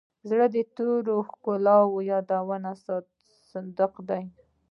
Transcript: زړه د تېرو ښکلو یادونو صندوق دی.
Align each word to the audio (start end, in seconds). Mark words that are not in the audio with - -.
زړه 0.29 0.45
د 0.55 0.57
تېرو 0.77 1.15
ښکلو 1.29 1.81
یادونو 2.11 2.71
صندوق 3.51 3.93
دی. 4.09 4.23